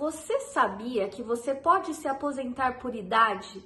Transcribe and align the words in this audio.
Você 0.00 0.40
sabia 0.40 1.10
que 1.10 1.22
você 1.22 1.54
pode 1.54 1.92
se 1.92 2.08
aposentar 2.08 2.78
por 2.78 2.94
idade? 2.94 3.62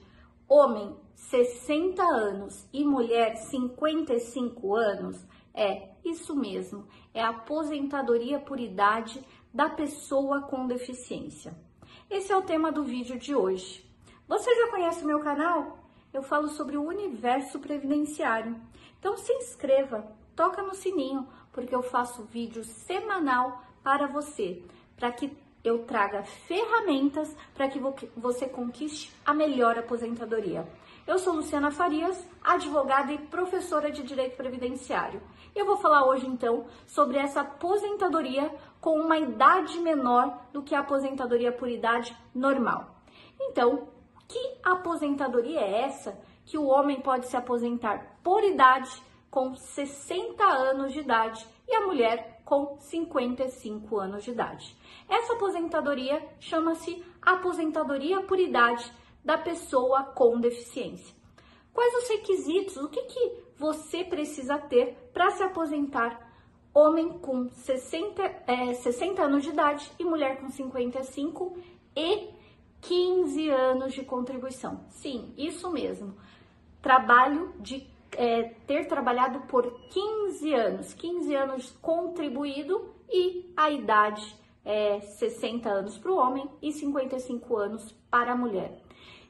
Homem 0.48 0.96
60 1.14 2.02
anos 2.02 2.68
e 2.72 2.84
mulher 2.84 3.36
55 3.36 4.74
anos? 4.74 5.24
É, 5.54 5.90
isso 6.04 6.34
mesmo, 6.34 6.88
é 7.14 7.22
a 7.22 7.28
aposentadoria 7.28 8.40
por 8.40 8.58
idade 8.58 9.24
da 9.54 9.70
pessoa 9.70 10.42
com 10.42 10.66
deficiência. 10.66 11.56
Esse 12.10 12.32
é 12.32 12.36
o 12.36 12.42
tema 12.42 12.72
do 12.72 12.82
vídeo 12.82 13.16
de 13.16 13.32
hoje. 13.32 13.88
Você 14.26 14.52
já 14.56 14.72
conhece 14.72 15.04
o 15.04 15.06
meu 15.06 15.20
canal? 15.20 15.78
Eu 16.12 16.24
falo 16.24 16.48
sobre 16.48 16.76
o 16.76 16.82
universo 16.82 17.60
previdenciário. 17.60 18.60
Então 18.98 19.16
se 19.16 19.32
inscreva, 19.34 20.04
toca 20.34 20.64
no 20.64 20.74
sininho, 20.74 21.28
porque 21.52 21.72
eu 21.72 21.84
faço 21.84 22.24
vídeo 22.24 22.64
semanal 22.64 23.62
para 23.84 24.08
você, 24.08 24.64
para 24.96 25.12
que 25.12 25.43
eu 25.64 25.78
traga 25.84 26.22
ferramentas 26.22 27.34
para 27.54 27.68
que 27.68 27.80
você 28.14 28.46
conquiste 28.46 29.10
a 29.24 29.32
melhor 29.32 29.78
aposentadoria. 29.78 30.68
Eu 31.06 31.18
sou 31.18 31.34
Luciana 31.34 31.70
Farias, 31.70 32.26
advogada 32.42 33.12
e 33.12 33.18
professora 33.18 33.90
de 33.90 34.02
Direito 34.02 34.36
Previdenciário. 34.36 35.22
Eu 35.54 35.64
vou 35.64 35.76
falar 35.76 36.04
hoje 36.06 36.26
então 36.26 36.66
sobre 36.86 37.18
essa 37.18 37.40
aposentadoria 37.40 38.50
com 38.80 38.98
uma 39.00 39.18
idade 39.18 39.78
menor 39.80 40.38
do 40.52 40.62
que 40.62 40.74
a 40.74 40.80
aposentadoria 40.80 41.50
por 41.50 41.68
idade 41.68 42.14
normal. 42.34 42.94
Então, 43.40 43.88
que 44.28 44.58
aposentadoria 44.62 45.60
é 45.60 45.82
essa 45.82 46.18
que 46.44 46.58
o 46.58 46.66
homem 46.66 47.00
pode 47.00 47.26
se 47.26 47.36
aposentar 47.36 48.18
por 48.22 48.42
idade 48.42 49.02
com 49.34 49.52
60 49.56 50.44
anos 50.44 50.92
de 50.92 51.00
idade 51.00 51.44
e 51.66 51.74
a 51.74 51.80
mulher 51.80 52.40
com 52.44 52.78
55 52.78 53.98
anos 53.98 54.22
de 54.22 54.30
idade. 54.30 54.76
Essa 55.08 55.32
aposentadoria 55.32 56.24
chama-se 56.38 57.04
aposentadoria 57.20 58.20
por 58.20 58.38
idade 58.38 58.88
da 59.24 59.36
pessoa 59.36 60.04
com 60.04 60.38
deficiência. 60.38 61.12
Quais 61.72 61.92
os 61.96 62.08
requisitos? 62.10 62.76
O 62.76 62.88
que, 62.88 63.02
que 63.02 63.42
você 63.56 64.04
precisa 64.04 64.56
ter 64.56 65.10
para 65.12 65.32
se 65.32 65.42
aposentar? 65.42 66.32
Homem 66.72 67.18
com 67.18 67.48
60, 67.48 68.22
é, 68.46 68.72
60 68.72 69.20
anos 69.20 69.42
de 69.42 69.50
idade 69.50 69.90
e 69.98 70.04
mulher 70.04 70.40
com 70.40 70.48
55 70.48 71.58
e 71.96 72.28
15 72.82 73.50
anos 73.50 73.94
de 73.94 74.04
contribuição. 74.04 74.84
Sim, 74.90 75.34
isso 75.36 75.72
mesmo. 75.72 76.14
Trabalho 76.80 77.52
de 77.58 77.93
é, 78.16 78.54
ter 78.66 78.86
trabalhado 78.86 79.40
por 79.42 79.70
15 79.90 80.54
anos, 80.54 80.94
15 80.94 81.34
anos 81.34 81.70
contribuído 81.80 82.94
e 83.10 83.52
a 83.56 83.70
idade 83.70 84.36
é 84.64 85.00
60 85.00 85.68
anos 85.68 85.98
para 85.98 86.10
o 86.10 86.16
homem 86.16 86.48
e 86.62 86.72
55 86.72 87.56
anos 87.56 87.92
para 88.10 88.32
a 88.32 88.36
mulher. 88.36 88.80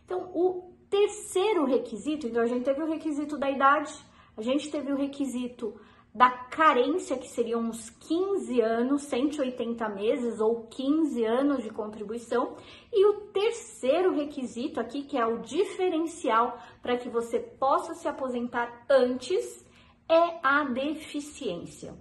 Então, 0.05 0.31
o 0.35 0.73
terceiro 0.89 1.65
requisito, 1.65 2.27
então 2.27 2.43
a 2.43 2.47
gente 2.47 2.65
teve 2.65 2.83
o 2.83 2.89
requisito 2.89 3.37
da 3.37 3.51
idade, 3.51 3.93
a 4.37 4.43
gente 4.43 4.71
teve 4.71 4.93
o 4.93 4.97
requisito 4.97 5.75
da 6.15 6.31
carência, 6.31 7.19
que 7.19 7.27
seriam 7.27 7.61
uns 7.61 7.91
15 7.91 8.61
anos, 8.61 9.03
180 9.03 9.89
meses 9.89 10.41
ou 10.41 10.69
15 10.69 11.25
anos 11.25 11.65
de 11.65 11.71
contribuição. 11.71 12.55
E 12.93 13.05
o 13.07 13.21
terceiro 13.33 14.15
requisito 14.15 14.79
aqui, 14.79 15.03
que 15.03 15.19
é 15.19 15.27
o 15.27 15.39
diferencial 15.39 16.57
para 16.81 16.97
que 16.97 17.09
você 17.09 17.41
possa 17.41 17.95
se 17.95 18.07
aposentar 18.07 18.85
antes, 18.89 19.67
é 20.09 20.39
a 20.41 20.63
deficiência. 20.65 21.93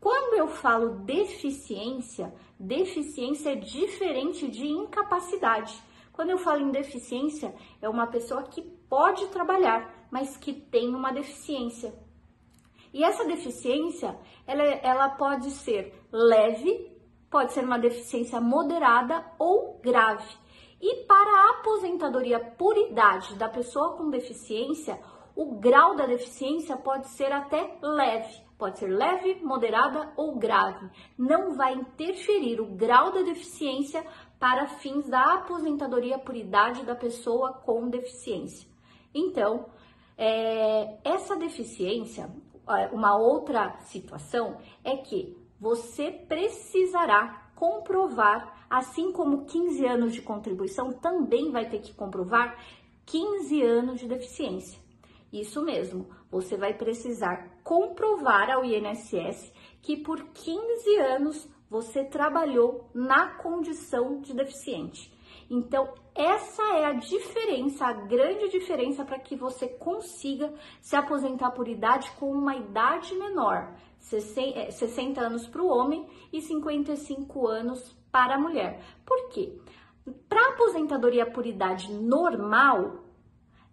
Quando 0.00 0.34
eu 0.34 0.48
falo 0.48 1.00
deficiência, 1.00 2.32
deficiência 2.58 3.50
é 3.50 3.56
diferente 3.56 4.48
de 4.48 4.66
incapacidade. 4.66 5.78
Quando 6.14 6.30
eu 6.30 6.38
falo 6.38 6.62
em 6.62 6.70
deficiência, 6.70 7.54
é 7.82 7.88
uma 7.88 8.06
pessoa 8.06 8.44
que 8.44 8.62
pode 8.62 9.26
trabalhar, 9.26 10.08
mas 10.10 10.36
que 10.36 10.54
tem 10.54 10.94
uma 10.94 11.12
deficiência. 11.12 11.92
E 12.98 13.04
essa 13.04 13.24
deficiência, 13.24 14.18
ela, 14.44 14.64
ela 14.64 15.08
pode 15.10 15.52
ser 15.52 15.94
leve, 16.10 16.90
pode 17.30 17.52
ser 17.52 17.62
uma 17.64 17.78
deficiência 17.78 18.40
moderada 18.40 19.24
ou 19.38 19.78
grave. 19.80 20.26
E 20.80 21.04
para 21.04 21.30
a 21.30 21.50
aposentadoria 21.60 22.40
por 22.40 22.76
idade 22.76 23.36
da 23.36 23.48
pessoa 23.48 23.96
com 23.96 24.10
deficiência, 24.10 24.98
o 25.36 25.60
grau 25.60 25.94
da 25.94 26.06
deficiência 26.06 26.76
pode 26.76 27.06
ser 27.10 27.30
até 27.30 27.78
leve, 27.80 28.42
pode 28.58 28.80
ser 28.80 28.88
leve, 28.88 29.36
moderada 29.44 30.12
ou 30.16 30.34
grave. 30.34 30.90
Não 31.16 31.54
vai 31.54 31.74
interferir 31.74 32.60
o 32.60 32.66
grau 32.66 33.12
da 33.12 33.22
deficiência 33.22 34.04
para 34.40 34.66
fins 34.66 35.08
da 35.08 35.34
aposentadoria 35.34 36.18
por 36.18 36.34
idade 36.34 36.82
da 36.82 36.96
pessoa 36.96 37.52
com 37.52 37.88
deficiência. 37.88 38.68
Então, 39.14 39.66
é, 40.20 40.98
essa 41.04 41.36
deficiência, 41.36 42.28
uma 42.92 43.16
outra 43.16 43.78
situação 43.80 44.58
é 44.84 44.96
que 44.96 45.36
você 45.60 46.10
precisará 46.10 47.50
comprovar, 47.54 48.66
assim 48.70 49.10
como 49.10 49.44
15 49.44 49.84
anos 49.84 50.14
de 50.14 50.22
contribuição, 50.22 50.92
também 50.92 51.50
vai 51.50 51.68
ter 51.68 51.80
que 51.80 51.92
comprovar 51.92 52.56
15 53.04 53.62
anos 53.62 54.00
de 54.00 54.06
deficiência. 54.06 54.78
Isso 55.32 55.62
mesmo, 55.62 56.08
você 56.30 56.56
vai 56.56 56.74
precisar 56.74 57.58
comprovar 57.62 58.50
ao 58.50 58.64
INSS 58.64 59.52
que 59.82 59.96
por 59.96 60.22
15 60.28 60.96
anos 60.96 61.48
você 61.68 62.04
trabalhou 62.04 62.88
na 62.94 63.34
condição 63.36 64.20
de 64.20 64.32
deficiente. 64.34 65.12
Então, 65.50 65.94
essa 66.14 66.62
é 66.74 66.84
a 66.84 66.92
diferença, 66.92 67.86
a 67.86 67.92
grande 67.92 68.48
diferença 68.50 69.04
para 69.04 69.18
que 69.18 69.34
você 69.34 69.66
consiga 69.66 70.52
se 70.80 70.94
aposentar 70.94 71.52
por 71.52 71.66
idade 71.68 72.10
com 72.18 72.30
uma 72.30 72.54
idade 72.54 73.14
menor, 73.14 73.74
60 73.98 75.20
é, 75.20 75.24
anos 75.24 75.46
para 75.46 75.62
o 75.62 75.68
homem 75.68 76.06
e 76.32 76.42
55 76.42 77.46
anos 77.46 77.96
para 78.12 78.34
a 78.34 78.38
mulher. 78.38 78.82
Por 79.06 79.28
quê? 79.30 79.58
Para 80.28 80.50
aposentadoria 80.50 81.24
por 81.24 81.46
idade 81.46 81.92
normal, 81.94 83.04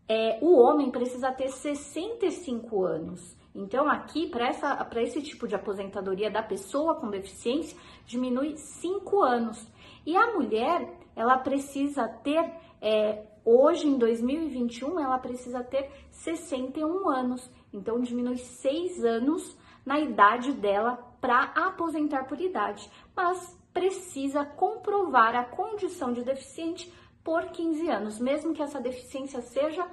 é, 0.08 0.40
o 0.42 0.58
homem 0.58 0.92
precisa 0.92 1.32
ter 1.32 1.50
65 1.50 2.84
anos. 2.84 3.36
Então, 3.54 3.90
aqui, 3.90 4.28
para 4.28 5.02
esse 5.02 5.22
tipo 5.22 5.48
de 5.48 5.56
aposentadoria 5.56 6.30
da 6.30 6.44
pessoa 6.44 6.96
com 6.96 7.10
deficiência, 7.10 7.78
diminui 8.06 8.58
5 8.58 9.24
anos. 9.24 9.66
E 10.06 10.16
a 10.16 10.34
mulher, 10.34 10.88
ela 11.16 11.38
precisa 11.38 12.08
ter, 12.08 12.54
é, 12.82 13.26
hoje 13.44 13.88
em 13.88 13.98
2021, 13.98 15.00
ela 15.00 15.18
precisa 15.18 15.64
ter 15.64 15.90
61 16.12 17.10
anos. 17.10 17.50
Então, 17.74 18.00
diminui 18.00 18.38
6 18.38 19.04
anos 19.04 19.58
na 19.86 20.00
idade 20.00 20.52
dela 20.52 20.98
para 21.20 21.44
aposentar 21.56 22.26
por 22.26 22.40
idade. 22.40 22.90
Mas 23.16 23.58
precisa 23.74 24.46
comprovar 24.46 25.36
a 25.36 25.44
condição 25.44 26.14
de 26.14 26.24
deficiente 26.24 26.92
por 27.24 27.46
15 27.48 27.90
anos, 27.90 28.20
mesmo 28.20 28.54
que 28.54 28.62
essa 28.62 28.80
deficiência 28.80 29.42
seja 29.42 29.86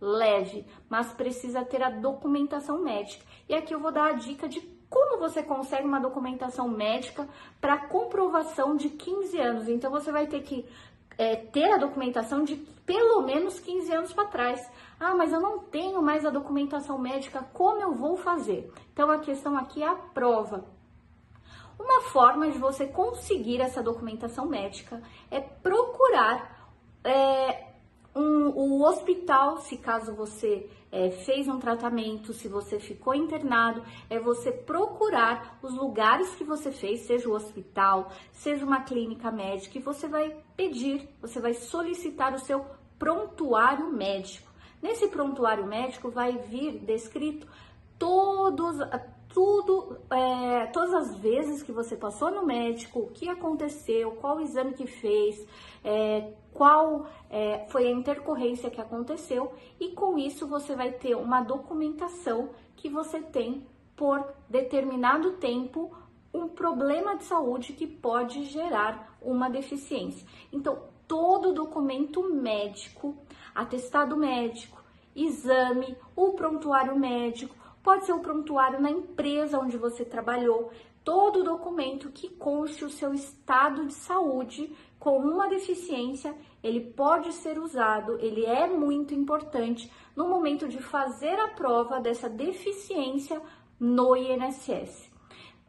leve, 0.00 0.66
mas 0.88 1.12
precisa 1.12 1.64
ter 1.64 1.82
a 1.82 1.90
documentação 1.90 2.82
médica. 2.82 3.24
E 3.48 3.54
aqui 3.54 3.74
eu 3.74 3.80
vou 3.80 3.92
dar 3.92 4.10
a 4.10 4.12
dica 4.12 4.48
de 4.48 4.60
como 4.90 5.18
você 5.18 5.40
consegue 5.42 5.86
uma 5.86 6.00
documentação 6.00 6.68
médica 6.68 7.28
para 7.60 7.78
comprovação 7.78 8.76
de 8.76 8.90
15 8.90 9.40
anos. 9.40 9.68
Então 9.68 9.90
você 9.90 10.10
vai 10.10 10.26
ter 10.26 10.42
que 10.42 10.68
é, 11.16 11.36
ter 11.36 11.72
a 11.72 11.78
documentação 11.78 12.42
de 12.42 12.56
pelo 12.84 13.22
menos 13.22 13.60
15 13.60 13.92
anos 13.92 14.12
para 14.12 14.24
trás. 14.24 14.68
Ah, 14.98 15.14
mas 15.14 15.32
eu 15.32 15.40
não 15.40 15.60
tenho 15.60 16.02
mais 16.02 16.26
a 16.26 16.30
documentação 16.30 16.98
médica, 16.98 17.46
como 17.52 17.80
eu 17.80 17.94
vou 17.94 18.16
fazer? 18.16 18.72
Então 18.92 19.10
a 19.10 19.18
questão 19.18 19.56
aqui 19.56 19.82
é 19.82 19.86
a 19.86 19.94
prova. 19.94 20.64
Uma 21.78 22.02
forma 22.02 22.50
de 22.50 22.58
você 22.58 22.86
conseguir 22.86 23.60
essa 23.60 23.82
documentação 23.82 24.46
médica 24.46 25.00
é 25.30 25.40
procurar 25.40 26.68
é, 27.04 27.69
um, 28.14 28.48
o 28.48 28.82
hospital, 28.82 29.58
se 29.58 29.76
caso 29.76 30.14
você 30.14 30.68
é, 30.90 31.10
fez 31.10 31.46
um 31.46 31.58
tratamento, 31.58 32.32
se 32.32 32.48
você 32.48 32.80
ficou 32.80 33.14
internado, 33.14 33.82
é 34.08 34.18
você 34.18 34.50
procurar 34.50 35.58
os 35.62 35.74
lugares 35.74 36.34
que 36.34 36.42
você 36.42 36.72
fez, 36.72 37.02
seja 37.02 37.28
o 37.28 37.34
hospital, 37.34 38.10
seja 38.32 38.64
uma 38.64 38.80
clínica 38.80 39.30
médica, 39.30 39.78
e 39.78 39.82
você 39.82 40.08
vai 40.08 40.36
pedir, 40.56 41.08
você 41.20 41.40
vai 41.40 41.54
solicitar 41.54 42.34
o 42.34 42.40
seu 42.40 42.64
prontuário 42.98 43.92
médico. 43.92 44.50
Nesse 44.82 45.08
prontuário 45.08 45.66
médico 45.66 46.10
vai 46.10 46.38
vir 46.38 46.78
descrito 46.80 47.46
todos, 47.98 48.76
tudo, 49.32 49.96
é, 50.10 50.66
todas 50.66 50.92
as 50.92 51.16
vezes 51.16 51.62
que 51.62 51.72
você 51.72 51.96
passou 51.96 52.30
no 52.30 52.44
médico, 52.44 53.00
o 53.00 53.10
que 53.10 53.28
aconteceu, 53.28 54.12
qual 54.12 54.40
exame 54.40 54.74
que 54.74 54.86
fez, 54.86 55.46
é, 55.84 56.32
qual 56.52 57.06
é, 57.30 57.64
foi 57.68 57.86
a 57.86 57.90
intercorrência 57.90 58.70
que 58.70 58.80
aconteceu, 58.80 59.52
e 59.78 59.92
com 59.92 60.18
isso 60.18 60.46
você 60.46 60.74
vai 60.74 60.92
ter 60.92 61.14
uma 61.14 61.40
documentação 61.40 62.50
que 62.76 62.88
você 62.88 63.20
tem 63.20 63.66
por 63.96 64.24
determinado 64.48 65.32
tempo 65.32 65.94
um 66.32 66.48
problema 66.48 67.16
de 67.16 67.24
saúde 67.24 67.72
que 67.72 67.86
pode 67.86 68.44
gerar 68.44 69.16
uma 69.20 69.48
deficiência. 69.48 70.26
Então, 70.52 70.84
todo 71.06 71.52
documento 71.52 72.22
médico, 72.32 73.16
atestado 73.54 74.16
médico, 74.16 74.82
exame, 75.14 75.96
o 76.14 76.32
prontuário 76.32 76.96
médico, 76.98 77.54
pode 77.82 78.04
ser 78.04 78.12
o 78.12 78.20
prontuário 78.20 78.80
na 78.80 78.90
empresa 78.90 79.58
onde 79.58 79.76
você 79.76 80.04
trabalhou, 80.04 80.70
todo 81.04 81.44
documento 81.44 82.10
que 82.10 82.28
conste 82.28 82.84
o 82.84 82.90
seu 82.90 83.12
estado 83.14 83.86
de 83.86 83.94
saúde 83.94 84.74
com 84.98 85.16
uma 85.18 85.48
deficiência, 85.48 86.34
ele 86.62 86.80
pode 86.80 87.32
ser 87.32 87.58
usado, 87.58 88.18
ele 88.20 88.44
é 88.44 88.66
muito 88.66 89.14
importante 89.14 89.90
no 90.14 90.28
momento 90.28 90.68
de 90.68 90.78
fazer 90.78 91.38
a 91.40 91.48
prova 91.48 92.00
dessa 92.00 92.28
deficiência 92.28 93.40
no 93.78 94.14
INSS. 94.14 95.10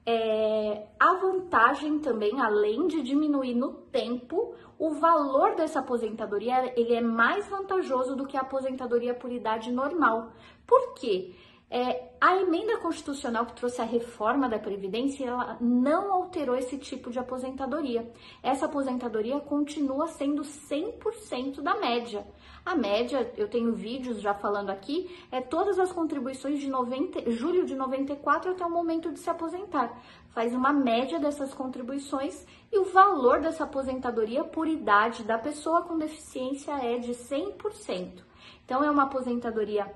É, 0.06 0.88
a 1.00 1.14
vantagem 1.14 2.00
também, 2.00 2.42
além 2.42 2.88
de 2.88 3.02
diminuir 3.04 3.54
no 3.54 3.72
tempo, 3.74 4.56
o 4.78 4.90
valor 4.90 5.56
dessa 5.56 5.80
aposentadoria 5.80 6.74
ele 6.76 6.96
é 6.96 7.02
mais 7.02 7.48
vantajoso 7.48 8.16
do 8.16 8.26
que 8.26 8.36
a 8.36 8.42
aposentadoria 8.42 9.14
por 9.14 9.32
idade 9.32 9.72
normal. 9.72 10.34
Por 10.66 10.96
quê? 10.96 11.36
É, 11.74 12.12
a 12.20 12.36
emenda 12.36 12.78
constitucional 12.80 13.46
que 13.46 13.54
trouxe 13.54 13.82
a 13.82 13.86
reforma 13.86 14.50
da 14.50 14.60
Previdência, 14.60 15.26
ela 15.26 15.56
não 15.62 16.12
alterou 16.12 16.54
esse 16.54 16.78
tipo 16.78 17.10
de 17.10 17.18
aposentadoria. 17.18 18.12
Essa 18.44 18.66
aposentadoria 18.66 19.40
continua 19.40 20.10
sendo 20.10 20.42
100% 20.42 21.62
da 21.62 21.76
média. 21.76 22.28
A 22.66 22.76
média, 22.76 23.32
eu 23.38 23.48
tenho 23.48 23.72
vídeos 23.72 24.20
já 24.20 24.34
falando 24.34 24.70
aqui, 24.70 25.10
é 25.32 25.40
todas 25.40 25.80
as 25.80 25.94
contribuições 25.94 26.60
de 26.60 26.70
90, 26.70 27.32
julho 27.32 27.66
de 27.66 27.74
94 27.74 28.52
até 28.52 28.66
o 28.66 28.70
momento 28.70 29.10
de 29.10 29.20
se 29.20 29.30
aposentar. 29.30 29.98
Faz 30.32 30.54
uma 30.54 30.74
média 30.74 31.20
dessas 31.20 31.54
contribuições 31.54 32.46
e 32.70 32.80
o 32.80 32.84
valor 32.84 33.40
dessa 33.40 33.64
aposentadoria 33.64 34.44
por 34.44 34.68
idade 34.68 35.24
da 35.24 35.38
pessoa 35.38 35.84
com 35.84 35.98
deficiência 35.98 36.74
é 36.74 36.98
de 36.98 37.14
100%. 37.14 38.24
Então, 38.66 38.84
é 38.84 38.92
uma 38.92 39.04
aposentadoria 39.04 39.90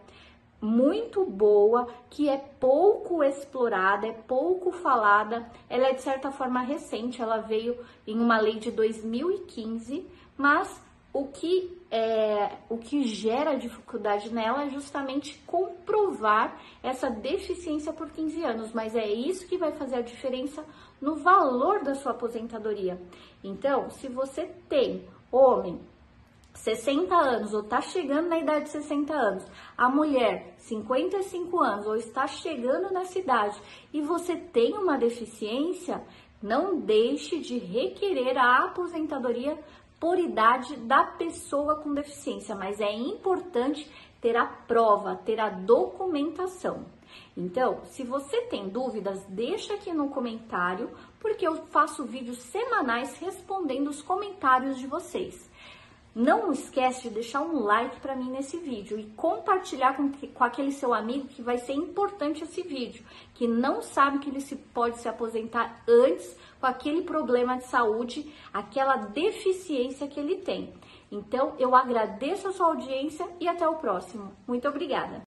muito 0.66 1.24
boa, 1.24 1.88
que 2.10 2.28
é 2.28 2.38
pouco 2.38 3.24
explorada, 3.24 4.08
é 4.08 4.12
pouco 4.12 4.72
falada. 4.72 5.50
Ela 5.70 5.90
é 5.90 5.94
de 5.94 6.02
certa 6.02 6.32
forma 6.32 6.62
recente, 6.62 7.22
ela 7.22 7.38
veio 7.38 7.78
em 8.08 8.20
uma 8.20 8.40
lei 8.40 8.58
de 8.58 8.72
2015, 8.72 10.08
mas 10.36 10.84
o 11.14 11.28
que 11.28 11.80
é, 11.90 12.58
o 12.68 12.78
que 12.78 13.04
gera 13.04 13.56
dificuldade 13.56 14.34
nela 14.34 14.64
é 14.64 14.70
justamente 14.70 15.42
comprovar 15.46 16.60
essa 16.84 17.10
deficiência 17.10 17.94
por 17.94 18.10
15 18.10 18.44
anos, 18.44 18.74
mas 18.74 18.96
é 18.96 19.08
isso 19.08 19.48
que 19.48 19.58
vai 19.58 19.72
fazer 19.72 19.96
a 19.96 20.02
diferença 20.02 20.66
no 21.00 21.16
valor 21.16 21.84
da 21.84 21.96
sua 21.96 22.12
aposentadoria. 22.12 23.00
Então, 23.42 23.90
se 23.92 24.10
você 24.10 24.52
tem 24.68 25.08
homem 25.32 25.80
60 26.56 27.16
anos 27.16 27.54
ou 27.54 27.62
está 27.62 27.82
chegando 27.82 28.30
na 28.30 28.40
idade 28.40 28.66
de 28.66 28.72
60 28.72 29.14
anos, 29.14 29.46
a 29.78 29.90
mulher 29.90 30.56
55 30.58 31.62
anos 31.62 31.86
ou 31.86 31.96
está 31.96 32.26
chegando 32.28 32.94
nessa 32.94 33.20
idade 33.20 33.62
e 33.94 34.02
você 34.02 34.36
tem 34.36 34.74
uma 34.74 34.98
deficiência, 34.98 36.02
não 36.42 36.80
deixe 36.80 37.40
de 37.40 37.58
requerer 37.58 38.38
a 38.38 38.66
aposentadoria 38.66 39.60
por 40.00 40.18
idade 40.18 40.76
da 40.78 41.04
pessoa 41.04 41.76
com 41.78 41.94
deficiência, 41.94 42.56
mas 42.56 42.80
é 42.80 42.92
importante 42.92 43.90
ter 44.22 44.36
a 44.36 44.46
prova, 44.46 45.16
ter 45.16 45.40
a 45.40 45.50
documentação. 45.50 46.86
Então, 47.38 47.82
se 47.86 48.04
você 48.04 48.42
tem 48.44 48.70
dúvidas, 48.70 49.24
deixa 49.26 49.74
aqui 49.74 49.94
no 49.94 50.10
comentário, 50.10 50.90
porque 51.20 51.48
eu 51.48 51.66
faço 51.68 52.06
vídeos 52.06 52.40
semanais 52.40 53.18
respondendo 53.18 53.88
os 53.88 54.02
comentários 54.02 54.78
de 54.78 54.88
vocês. 54.88 55.50
Não 56.16 56.54
esquece 56.54 57.10
de 57.10 57.10
deixar 57.10 57.42
um 57.42 57.60
like 57.60 58.00
para 58.00 58.16
mim 58.16 58.32
nesse 58.32 58.56
vídeo 58.56 58.98
e 58.98 59.04
compartilhar 59.18 59.98
com, 59.98 60.10
com, 60.14 60.44
aquele 60.46 60.72
seu 60.72 60.94
amigo 60.94 61.28
que 61.28 61.42
vai 61.42 61.58
ser 61.58 61.74
importante 61.74 62.42
esse 62.42 62.62
vídeo, 62.62 63.06
que 63.34 63.46
não 63.46 63.82
sabe 63.82 64.20
que 64.20 64.30
ele 64.30 64.40
se 64.40 64.56
pode 64.56 64.98
se 64.98 65.10
aposentar 65.10 65.84
antes 65.86 66.38
com 66.58 66.68
aquele 66.68 67.02
problema 67.02 67.58
de 67.58 67.66
saúde, 67.66 68.34
aquela 68.54 68.96
deficiência 68.96 70.08
que 70.08 70.18
ele 70.18 70.38
tem. 70.38 70.74
Então, 71.12 71.54
eu 71.60 71.76
agradeço 71.76 72.48
a 72.48 72.54
sua 72.54 72.68
audiência 72.68 73.28
e 73.38 73.48
até 73.50 73.68
o 73.68 73.76
próximo. 73.76 74.32
Muito 74.48 74.70
obrigada! 74.70 75.22